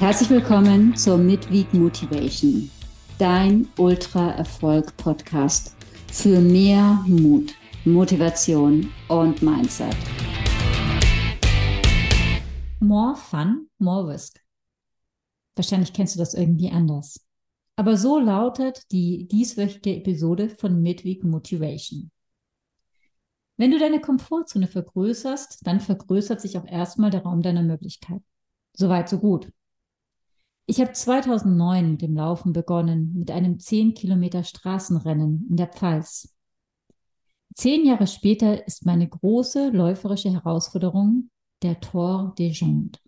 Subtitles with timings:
[0.00, 2.70] Herzlich willkommen zur Midweek Motivation,
[3.18, 5.76] dein Ultra-Erfolg-Podcast
[6.10, 7.52] für mehr Mut,
[7.84, 9.94] Motivation und Mindset.
[12.80, 14.40] More fun, more risk.
[15.54, 17.20] Wahrscheinlich kennst du das irgendwie anders.
[17.76, 22.10] Aber so lautet die dieswöchige Episode von Midweek Motivation.
[23.58, 28.24] Wenn du deine Komfortzone vergrößerst, dann vergrößert sich auch erstmal der Raum deiner Möglichkeiten.
[28.72, 29.52] Soweit, so gut.
[30.70, 36.32] Ich habe 2009 mit dem Laufen begonnen, mit einem 10 Kilometer Straßenrennen in der Pfalz.
[37.56, 41.28] Zehn Jahre später ist meine große läuferische Herausforderung
[41.62, 43.00] der Tour des Jondes.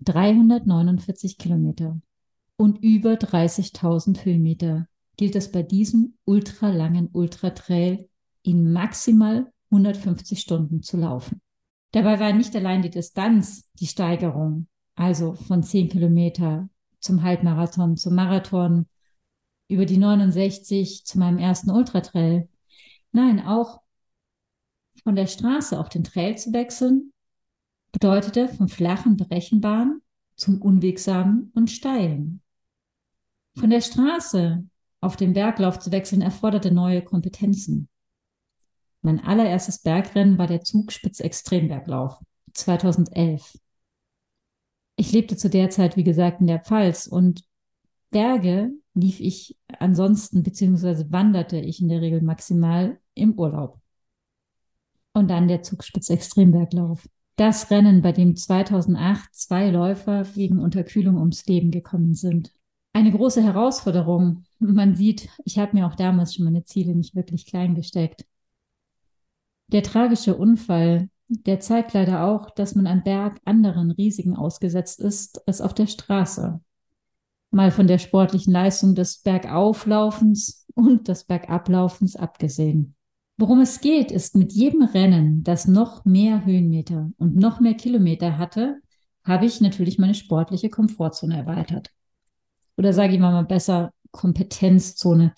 [0.00, 1.98] 349 Kilometer
[2.58, 4.86] und über 30.000 Höhenmeter
[5.16, 8.06] gilt es bei diesem ultralangen Ultratrail
[8.42, 11.40] in maximal 150 Stunden zu laufen.
[11.92, 16.68] Dabei war nicht allein die Distanz die Steigerung, also von 10 Kilometer
[17.00, 18.86] zum Halbmarathon, zum Marathon,
[19.68, 22.48] über die 69 zu meinem ersten Ultratrail.
[23.12, 23.80] Nein, auch
[25.02, 27.12] von der Straße auf den Trail zu wechseln,
[27.92, 30.02] bedeutete vom flachen, berechenbaren
[30.36, 32.42] zum unwegsamen und steilen.
[33.56, 34.64] Von der Straße
[35.00, 37.88] auf den Berglauf zu wechseln erforderte neue Kompetenzen.
[39.02, 42.18] Mein allererstes Bergrennen war der Zugspitz Extremberglauf
[42.52, 43.58] 2011.
[45.00, 47.42] Ich lebte zu der Zeit, wie gesagt, in der Pfalz und
[48.10, 53.80] Berge lief ich ansonsten, beziehungsweise wanderte ich in der Regel maximal im Urlaub.
[55.14, 57.08] Und dann der Zugspitz Extremberglauf.
[57.36, 62.52] Das Rennen, bei dem 2008 zwei Läufer wegen Unterkühlung ums Leben gekommen sind.
[62.92, 64.44] Eine große Herausforderung.
[64.58, 68.26] Man sieht, ich habe mir auch damals schon meine Ziele nicht wirklich klein gesteckt.
[69.68, 75.46] Der tragische Unfall der zeigt leider auch, dass man am Berg anderen Risiken ausgesetzt ist
[75.46, 76.60] als auf der Straße.
[77.52, 82.96] Mal von der sportlichen Leistung des Bergauflaufens und des Bergablaufens abgesehen.
[83.36, 88.36] Worum es geht, ist mit jedem Rennen, das noch mehr Höhenmeter und noch mehr Kilometer
[88.36, 88.80] hatte,
[89.24, 91.90] habe ich natürlich meine sportliche Komfortzone erweitert.
[92.76, 95.32] Oder sage ich mal besser Kompetenzzone.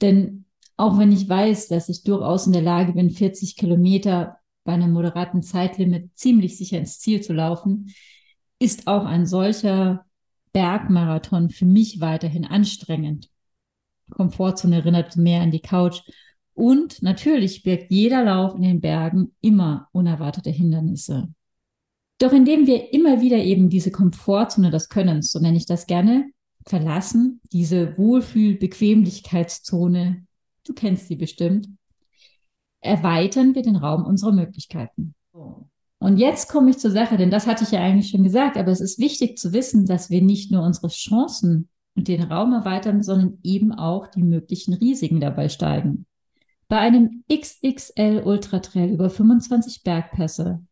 [0.00, 0.46] Denn
[0.76, 4.92] auch wenn ich weiß, dass ich durchaus in der Lage bin, 40 Kilometer bei einem
[4.92, 7.94] moderaten Zeitlimit ziemlich sicher ins Ziel zu laufen,
[8.58, 10.04] ist auch ein solcher
[10.52, 13.30] Bergmarathon für mich weiterhin anstrengend.
[14.10, 16.00] Komfortzone erinnert mehr an die Couch.
[16.54, 21.28] Und natürlich birgt jeder Lauf in den Bergen immer unerwartete Hindernisse.
[22.18, 26.30] Doch indem wir immer wieder eben diese Komfortzone des Könnens, so nenne ich das gerne,
[26.64, 30.24] verlassen, diese Wohlfühl-Bequemlichkeitszone,
[30.64, 31.68] du kennst sie bestimmt,
[32.86, 35.14] erweitern wir den Raum unserer Möglichkeiten.
[35.98, 38.70] Und jetzt komme ich zur Sache, denn das hatte ich ja eigentlich schon gesagt, aber
[38.70, 43.02] es ist wichtig zu wissen, dass wir nicht nur unsere Chancen und den Raum erweitern,
[43.02, 46.06] sondern eben auch die möglichen Risiken dabei steigen.
[46.68, 50.64] Bei einem XXL Ultra Trail über 25 Bergpässe,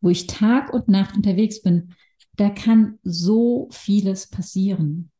[0.00, 1.94] wo ich Tag und Nacht unterwegs bin,
[2.36, 5.10] da kann so vieles passieren.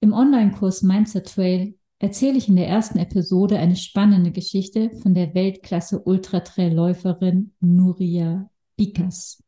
[0.00, 5.34] Im Online-Kurs Mindset Trail erzähle ich in der ersten Episode eine spannende Geschichte von der
[5.34, 9.42] Weltklasse Ultratrailläuferin Nuria Bikas.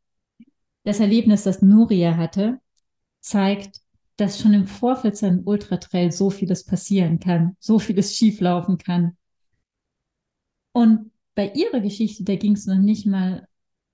[0.85, 2.59] Das Erlebnis, das Nuria hatte,
[3.21, 3.81] zeigt,
[4.17, 9.17] dass schon im Vorfeld zu einem Ultratrail so vieles passieren kann, so vieles schieflaufen kann.
[10.73, 13.47] Und bei ihrer Geschichte, da ging es noch nicht mal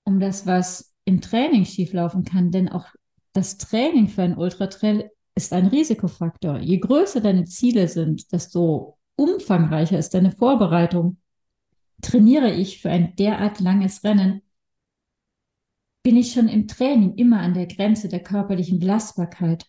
[0.03, 2.87] um das, was im Training schieflaufen kann, denn auch
[3.33, 6.57] das Training für ein Ultratrail ist ein Risikofaktor.
[6.57, 11.17] Je größer deine Ziele sind, desto umfangreicher ist deine Vorbereitung.
[12.01, 14.41] Trainiere ich für ein derart langes Rennen,
[16.03, 19.65] bin ich schon im Training immer an der Grenze der körperlichen Belastbarkeit.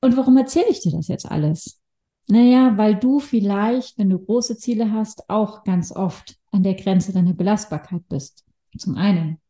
[0.00, 1.80] Und warum erzähle ich dir das jetzt alles?
[2.28, 7.12] Naja, weil du vielleicht, wenn du große Ziele hast, auch ganz oft an der Grenze
[7.12, 8.44] deiner Belastbarkeit bist.
[8.78, 9.40] Zum einen.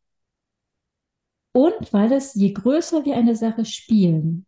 [1.52, 4.44] Und weil es, je größer wir eine Sache spielen,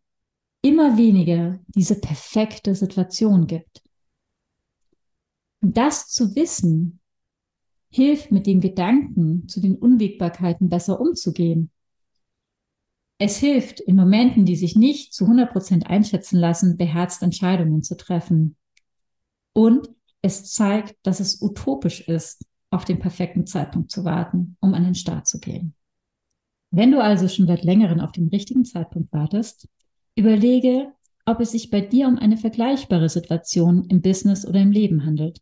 [0.67, 3.83] immer weniger diese perfekte Situation gibt.
[5.61, 6.99] Und das zu wissen,
[7.89, 11.71] hilft mit den Gedanken zu den Unwägbarkeiten besser umzugehen.
[13.19, 17.97] Es hilft in Momenten, die sich nicht zu 100 Prozent einschätzen lassen, beherzt Entscheidungen zu
[17.97, 18.57] treffen.
[19.53, 19.89] Und
[20.21, 24.97] es zeigt, dass es utopisch ist, auf den perfekten Zeitpunkt zu warten, um an den
[24.97, 25.75] Start zu gehen.
[26.73, 29.69] Wenn du also schon seit längerem auf den richtigen Zeitpunkt wartest,
[30.17, 30.93] Überlege,
[31.27, 35.41] ob es sich bei dir um eine vergleichbare Situation im Business oder im Leben handelt.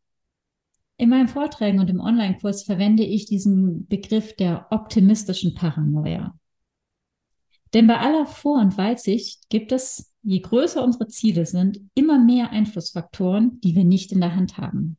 [0.96, 6.36] In meinen Vorträgen und im Online-Kurs verwende ich diesen Begriff der optimistischen Paranoia.
[7.72, 12.50] Denn bei aller Vor- und Weitsicht gibt es, je größer unsere Ziele sind, immer mehr
[12.50, 14.96] Einflussfaktoren, die wir nicht in der Hand haben.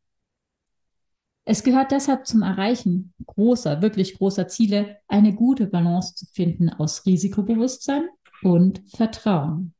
[1.46, 7.06] Es gehört deshalb zum Erreichen großer, wirklich großer Ziele, eine gute Balance zu finden aus
[7.06, 8.08] Risikobewusstsein
[8.44, 9.74] und Vertrauen.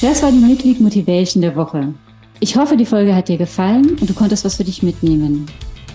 [0.00, 1.94] Das war die Mitglied Motivation der Woche.
[2.40, 5.46] Ich hoffe, die Folge hat dir gefallen und du konntest was für dich mitnehmen.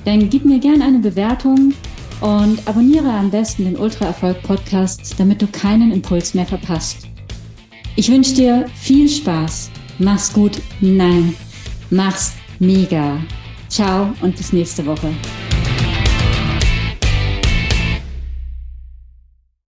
[0.06, 1.74] Dann gib mir gerne eine Bewertung
[2.22, 7.08] und abonniere am besten den Ultra Erfolg Podcast, damit du keinen Impuls mehr verpasst.
[7.98, 9.72] Ich wünsche dir viel Spaß.
[10.00, 10.62] Mach's gut.
[10.80, 11.36] Nein,
[11.90, 13.20] mach's mega.
[13.68, 15.12] Ciao und bis nächste Woche.